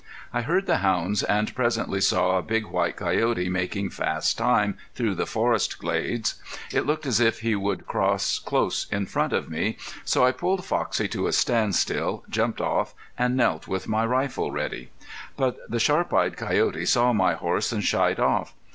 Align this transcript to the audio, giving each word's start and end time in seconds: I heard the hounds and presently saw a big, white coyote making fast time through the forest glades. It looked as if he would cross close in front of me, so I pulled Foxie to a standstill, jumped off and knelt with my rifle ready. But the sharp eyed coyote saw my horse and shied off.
I 0.33 0.41
heard 0.41 0.65
the 0.65 0.77
hounds 0.77 1.21
and 1.21 1.53
presently 1.53 2.01
saw 2.01 2.39
a 2.39 2.41
big, 2.41 2.65
white 2.65 2.95
coyote 2.97 3.47
making 3.49 3.91
fast 3.91 4.35
time 4.35 4.79
through 4.95 5.13
the 5.13 5.27
forest 5.27 5.77
glades. 5.77 6.41
It 6.73 6.87
looked 6.87 7.05
as 7.05 7.19
if 7.19 7.41
he 7.41 7.55
would 7.55 7.85
cross 7.85 8.39
close 8.39 8.87
in 8.89 9.05
front 9.05 9.31
of 9.31 9.47
me, 9.47 9.77
so 10.03 10.25
I 10.25 10.31
pulled 10.31 10.65
Foxie 10.65 11.07
to 11.11 11.27
a 11.27 11.31
standstill, 11.31 12.23
jumped 12.31 12.61
off 12.61 12.95
and 13.15 13.37
knelt 13.37 13.67
with 13.67 13.87
my 13.87 14.03
rifle 14.03 14.51
ready. 14.51 14.89
But 15.37 15.57
the 15.69 15.79
sharp 15.79 16.11
eyed 16.15 16.35
coyote 16.35 16.87
saw 16.87 17.13
my 17.13 17.35
horse 17.35 17.71
and 17.71 17.83
shied 17.83 18.19
off. 18.19 18.55